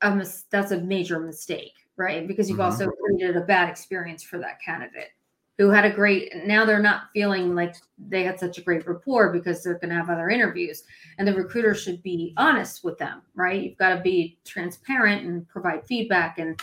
[0.00, 2.26] a, mis- that's a major mistake, right?
[2.26, 2.82] Because you've mm-hmm.
[2.82, 5.10] also created a bad experience for that candidate
[5.58, 9.32] who had a great, now they're not feeling like they had such a great rapport
[9.32, 10.84] because they're going to have other interviews.
[11.18, 13.60] And the recruiter should be honest with them, right?
[13.60, 16.58] You've got to be transparent and provide feedback and,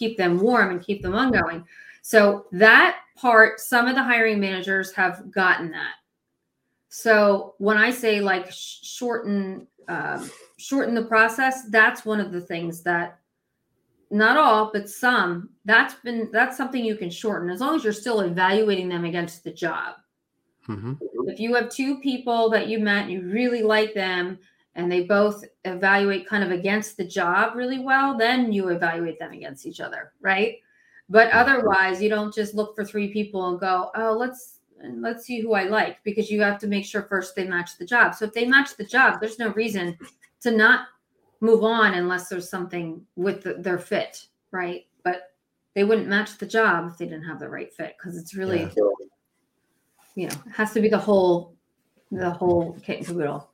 [0.00, 1.64] keep them warm and keep them ongoing.
[2.02, 5.94] So that part, some of the hiring managers have gotten that.
[6.88, 12.82] So when I say like shorten um, shorten the process, that's one of the things
[12.82, 13.19] that
[14.10, 17.92] not all, but some that's been that's something you can shorten as long as you're
[17.92, 19.96] still evaluating them against the job.
[20.68, 20.94] Mm-hmm.
[21.26, 24.38] If you have two people that you met, you really like them,
[24.74, 29.32] and they both evaluate kind of against the job really well, then you evaluate them
[29.32, 30.56] against each other, right?
[31.08, 35.40] But otherwise, you don't just look for three people and go, "Oh, let's let's see
[35.40, 38.14] who I like," because you have to make sure first they match the job.
[38.14, 39.96] So if they match the job, there's no reason
[40.42, 40.86] to not
[41.40, 44.86] move on unless there's something with the, their fit, right?
[45.04, 45.32] But
[45.74, 48.62] they wouldn't match the job if they didn't have the right fit because it's really,
[48.62, 48.68] yeah.
[50.14, 51.54] you know, it has to be the whole
[52.10, 53.48] the whole kit and caboodle.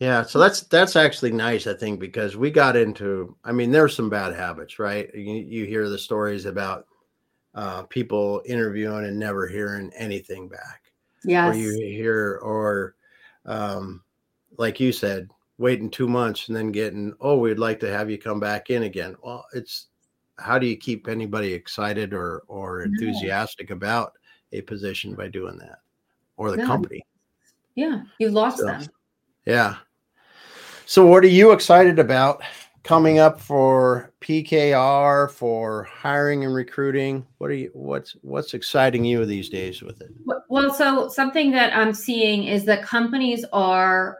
[0.00, 3.36] Yeah, so that's that's actually nice, I think, because we got into.
[3.44, 5.08] I mean, there's some bad habits, right?
[5.14, 6.86] You, you hear the stories about
[7.54, 10.82] uh, people interviewing and never hearing anything back.
[11.24, 11.48] Yeah.
[11.48, 12.96] Or you hear, or
[13.46, 14.02] um,
[14.58, 18.18] like you said, waiting two months and then getting, oh, we'd like to have you
[18.18, 19.16] come back in again.
[19.22, 19.86] Well, it's
[20.38, 23.76] how do you keep anybody excited or or enthusiastic no.
[23.76, 24.14] about
[24.52, 25.78] a position by doing that,
[26.36, 26.66] or the no.
[26.66, 27.04] company?
[27.74, 28.86] Yeah, you've lost so, them.
[29.46, 29.76] Yeah.
[30.86, 32.42] So, what are you excited about
[32.82, 37.26] coming up for PKR for hiring and recruiting?
[37.38, 37.70] What are you?
[37.72, 40.10] What's what's exciting you these days with it?
[40.48, 44.18] Well, so something that I'm seeing is that companies are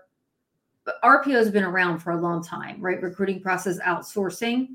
[1.03, 3.01] RPO has been around for a long time, right?
[3.03, 4.69] Recruiting process outsourcing,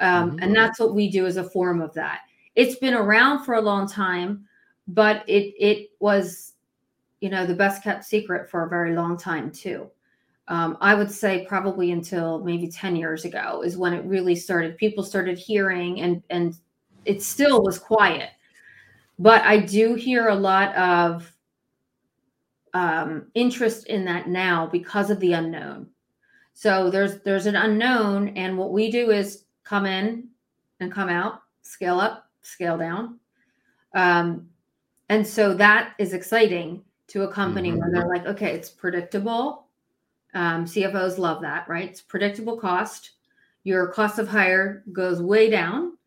[0.00, 0.38] um, mm-hmm.
[0.40, 2.20] and that's what we do as a form of that.
[2.54, 4.46] It's been around for a long time,
[4.88, 6.52] but it it was
[7.22, 9.88] you know, the best kept secret for a very long time too.
[10.48, 14.76] Um, I would say probably until maybe 10 years ago is when it really started.
[14.76, 16.56] People started hearing and and
[17.04, 18.30] it still was quiet.
[19.20, 21.31] But I do hear a lot of
[22.74, 25.88] um, interest in that now because of the unknown.
[26.54, 30.28] So there's there's an unknown, and what we do is come in
[30.80, 33.18] and come out, scale up, scale down.
[33.94, 34.48] Um,
[35.08, 37.80] and so that is exciting to a company mm-hmm.
[37.80, 39.66] where they're like, okay, it's predictable.
[40.34, 41.90] Um, CFOs love that, right?
[41.90, 43.10] It's predictable cost.
[43.64, 45.98] Your cost of hire goes way down.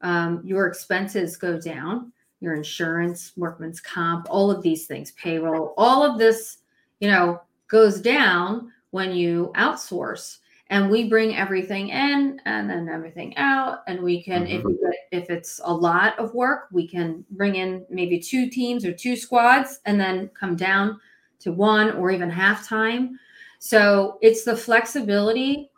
[0.00, 2.12] Um, your expenses go down.
[2.44, 6.58] Your insurance, workman's comp, all of these things, payroll, all of this,
[7.00, 10.38] you know, goes down when you outsource.
[10.68, 13.80] And we bring everything in and then everything out.
[13.86, 14.68] And we can mm-hmm.
[14.68, 18.92] if if it's a lot of work we can bring in maybe two teams or
[18.92, 21.00] two squads and then come down
[21.38, 23.18] to one or even half time
[23.60, 25.70] so it's the flexibility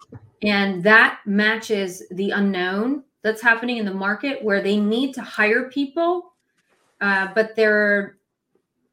[0.43, 5.69] and that matches the unknown that's happening in the market where they need to hire
[5.69, 6.33] people
[7.01, 8.17] uh, but they're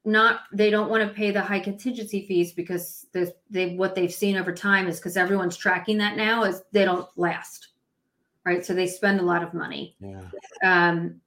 [0.06, 3.08] not they don't want to pay the high contingency fees because
[3.50, 7.08] they what they've seen over time is because everyone's tracking that now is they don't
[7.16, 7.70] last
[8.46, 10.22] right so they spend a lot of money yeah.
[10.64, 11.22] um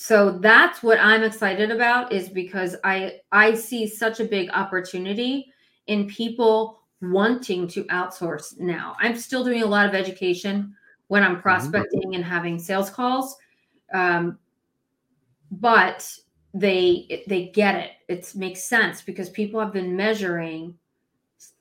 [0.00, 5.52] so that's what I'm excited about is because I I see such a big opportunity
[5.88, 8.94] in people wanting to outsource now.
[9.00, 10.72] I'm still doing a lot of education
[11.08, 11.42] when I'm mm-hmm.
[11.42, 12.14] prospecting mm-hmm.
[12.14, 13.36] and having sales calls.
[13.92, 14.38] Um,
[15.50, 16.10] but
[16.54, 17.90] they they get it.
[18.08, 20.74] It makes sense because people have been measuring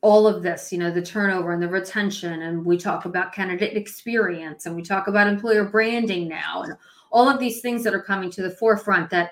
[0.01, 3.77] all of this, you know, the turnover and the retention, and we talk about candidate
[3.77, 6.73] experience, and we talk about employer branding now, and
[7.11, 9.09] all of these things that are coming to the forefront.
[9.09, 9.31] That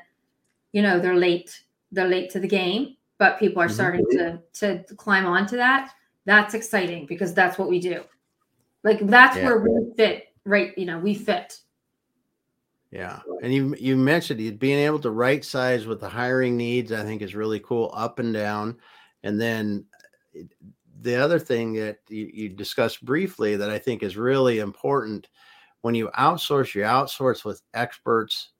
[0.71, 3.73] you know they're late, they're late to the game, but people are mm-hmm.
[3.73, 5.91] starting to to climb onto that.
[6.25, 8.03] That's exciting because that's what we do.
[8.83, 9.45] Like that's yeah.
[9.45, 10.77] where we fit, right?
[10.77, 11.59] You know, we fit.
[12.95, 16.93] Yeah, and you you mentioned being able to right size with the hiring needs.
[16.93, 18.77] I think is really cool, up and down.
[19.23, 19.83] And then
[20.33, 20.43] eh,
[21.01, 25.27] the other thing that you, you discussed briefly that I think is really important
[25.81, 28.51] when you outsource, you outsource with experts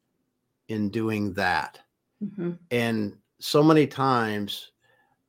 [0.67, 1.79] in doing that.
[2.21, 2.51] Mm-hmm.
[2.71, 4.71] And so many times,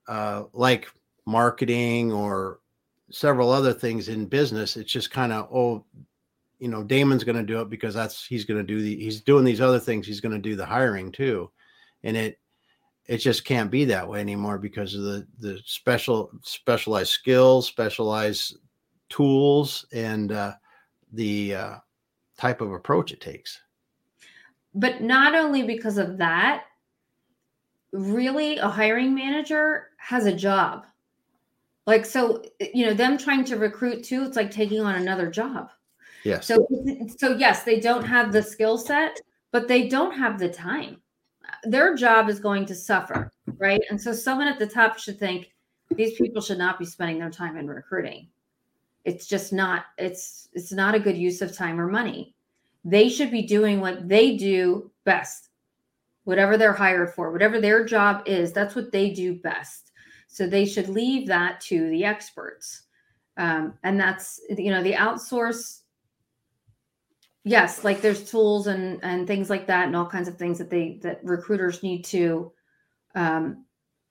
[0.09, 0.91] uh, like
[1.27, 2.59] marketing or
[3.13, 5.85] several other things in business, it's just kind of, oh,
[6.59, 9.21] you know, Damon's going to do it because that's he's going to do the he's
[9.21, 10.07] doing these other things.
[10.07, 11.51] He's going to do the hiring too,
[12.03, 12.39] and it
[13.07, 18.57] it just can't be that way anymore because of the the special specialized skills, specialized
[19.09, 20.55] tools, and uh,
[21.13, 21.75] the uh,
[22.39, 23.61] type of approach it takes.
[24.75, 26.65] But not only because of that,
[27.93, 30.87] really, a hiring manager has a job.
[31.87, 32.43] Like so,
[32.75, 34.25] you know, them trying to recruit too.
[34.25, 35.71] It's like taking on another job
[36.27, 36.47] Yes.
[36.47, 36.67] So
[37.19, 39.21] so yes, they don't have the skill set,
[39.53, 41.01] but they don't have the time.
[41.63, 43.81] Their job is going to suffer, right?
[43.91, 45.53] And so someone at the top should think
[45.95, 48.27] these people should not be spending their time in recruiting.
[49.05, 52.35] It's just not it's it's not a good use of time or money.
[52.85, 55.51] They should be doing what they do best.
[56.25, 59.93] Whatever they're hired for, whatever their job is, that's what they do best.
[60.27, 62.83] So they should leave that to the experts.
[63.37, 65.83] Um, and that's you know the outsource
[67.47, 70.69] yes like there's tools and and things like that and all kinds of things that
[70.69, 72.53] they that recruiters need to
[73.15, 73.65] um,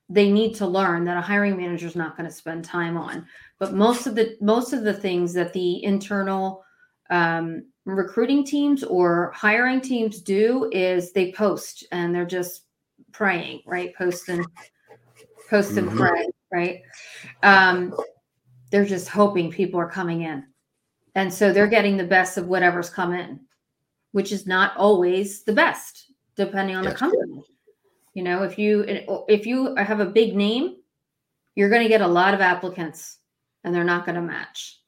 [0.10, 3.26] they need to learn that a hiring manager is not going to spend time on.
[3.60, 6.64] But most of the most of the things that the internal
[7.10, 12.66] um, recruiting teams or hiring teams do is they post and they're just
[13.12, 13.96] praying right?
[13.96, 14.46] Post and
[15.50, 15.98] post and mm-hmm.
[15.98, 16.82] pray right?
[17.44, 17.94] Um,
[18.72, 20.44] they're just hoping people are coming in
[21.16, 23.40] and so they're getting the best of whatever's come in,
[24.12, 27.42] which is not always the best, depending on the company.
[28.14, 28.86] You know, if you
[29.28, 30.76] if you have a big name,
[31.56, 33.18] you're going to get a lot of applicants,
[33.64, 34.80] and they're not going to match.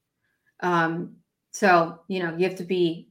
[0.59, 1.15] Um,
[1.51, 3.09] so you know, you have to be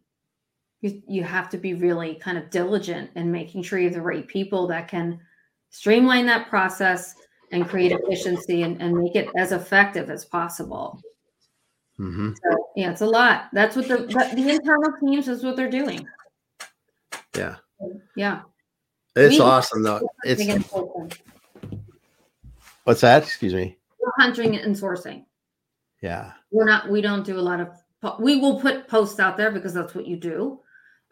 [0.83, 4.03] you, you have to be really kind of diligent in making sure you have the
[4.03, 5.21] right people that can
[5.71, 7.14] streamline that process
[7.53, 11.01] and create efficiency and, and make it as effective as possible.
[11.99, 12.32] Mm-hmm.
[12.32, 13.49] So, yeah, it's a lot.
[13.53, 16.07] That's what the the internal teams is what they're doing.
[17.34, 17.57] Yeah.
[18.16, 18.42] Yeah.
[19.14, 20.07] It's we, awesome though.
[20.24, 20.42] It's
[22.84, 23.22] what's that?
[23.22, 23.78] Excuse me.
[23.99, 25.24] We're hunting and sourcing.
[26.03, 26.32] Yeah.
[26.51, 26.90] We're not.
[26.90, 27.68] We don't do a lot of.
[28.20, 30.61] We will put posts out there because that's what you do.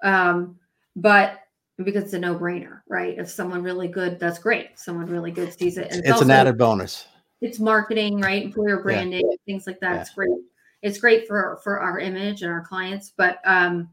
[0.02, 0.58] Um,
[0.96, 1.40] but
[1.78, 3.18] because it's a no-brainer, right?
[3.18, 4.78] If someone really good, that's great.
[4.78, 5.88] Someone really good sees it.
[5.90, 7.06] And it's, it's also, an added bonus.
[7.40, 8.44] It's marketing, right?
[8.44, 9.36] Employer branding, yeah.
[9.46, 9.94] things like that.
[9.94, 10.00] Yeah.
[10.02, 10.30] It's great
[10.84, 13.88] it's great for for our image and our clients but um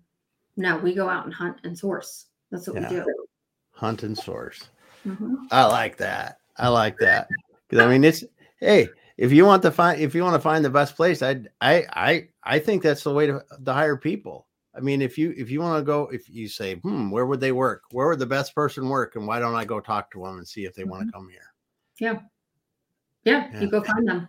[0.57, 2.25] no we go out and hunt and source.
[2.51, 2.89] That's what yeah.
[2.89, 3.25] we do.
[3.71, 4.67] Hunt and source.
[5.07, 5.45] Mm-hmm.
[5.49, 6.37] i like that.
[6.57, 7.27] I like that.
[7.67, 8.23] Because i mean it's
[8.59, 11.41] hey if you want to find if you want to find the best place i
[11.61, 14.47] i i i think that's the way to, to hire people.
[14.75, 17.39] I mean if you if you want to go if you say hmm where would
[17.39, 17.83] they work?
[17.91, 19.15] Where would the best person work?
[19.15, 20.91] And why don't i go talk to them and see if they mm-hmm.
[20.91, 21.53] want to come here?
[21.99, 22.19] Yeah.
[23.23, 23.61] yeah yeah.
[23.61, 24.27] you go find them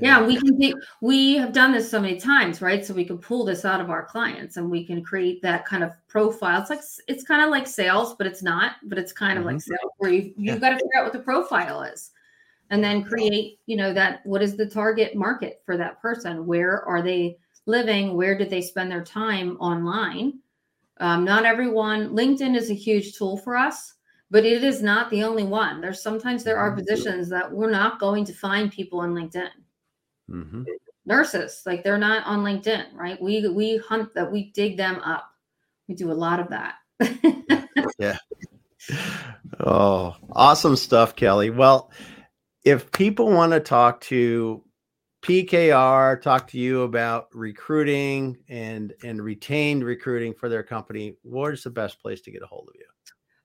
[0.00, 2.84] yeah, we can we have done this so many times, right?
[2.84, 5.82] So we can pull this out of our clients and we can create that kind
[5.82, 6.60] of profile.
[6.60, 9.54] It's like it's kind of like sales, but it's not, but it's kind of mm-hmm.
[9.54, 10.58] like sales where you you've yeah.
[10.58, 12.10] got to figure out what the profile is.
[12.72, 16.46] And then create, you know, that what is the target market for that person?
[16.46, 17.36] Where are they
[17.66, 18.14] living?
[18.14, 20.38] Where did they spend their time online?
[20.98, 23.94] Um, not everyone, LinkedIn is a huge tool for us,
[24.30, 25.80] but it is not the only one.
[25.80, 26.80] There's sometimes there are mm-hmm.
[26.80, 29.48] positions that we're not going to find people on LinkedIn
[30.30, 30.62] mm-hmm.
[31.06, 35.30] nurses like they're not on linkedin right we we hunt that we dig them up
[35.88, 36.74] we do a lot of that
[37.98, 38.16] yeah
[39.60, 41.90] oh awesome stuff kelly well
[42.64, 44.62] if people want to talk to
[45.22, 51.70] pkr talk to you about recruiting and and retained recruiting for their company where's the
[51.70, 52.86] best place to get a hold of you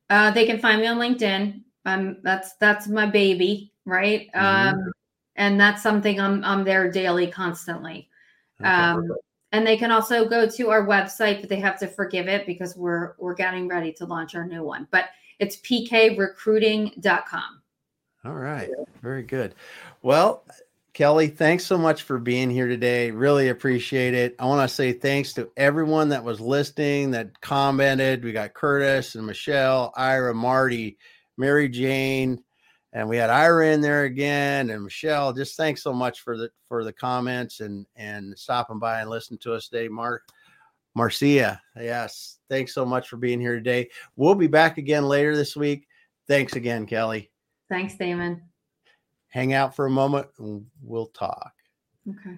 [0.09, 1.63] Uh, they can find me on LinkedIn.
[1.85, 4.29] Um, that's that's my baby, right?
[4.35, 4.89] Mm-hmm.
[5.35, 8.09] And that's something I'm I'm there daily, constantly.
[8.61, 8.69] Okay.
[8.69, 9.11] Um,
[9.51, 12.75] and they can also go to our website, but they have to forgive it because
[12.75, 14.87] we're we're getting ready to launch our new one.
[14.91, 15.05] But
[15.39, 17.61] it's pkrecruiting.com.
[18.25, 18.69] All right.
[19.01, 19.53] Very good.
[20.01, 20.43] Well,
[20.93, 23.11] Kelly, thanks so much for being here today.
[23.11, 24.35] Really appreciate it.
[24.39, 28.23] I want to say thanks to everyone that was listening, that commented.
[28.23, 30.97] We got Curtis and Michelle, Ira, Marty,
[31.37, 32.41] Mary Jane,
[32.95, 35.31] and we had Ira in there again, and Michelle.
[35.31, 39.37] Just thanks so much for the for the comments and and stopping by and listening
[39.39, 40.23] to us today, Mark.
[40.95, 43.89] Marcia, yes, thanks so much for being here today.
[44.15, 45.87] We'll be back again later this week.
[46.27, 47.29] Thanks again, Kelly.
[47.69, 48.41] Thanks, Damon
[49.35, 51.51] hang out for a moment and we'll talk.
[52.09, 52.33] Okay.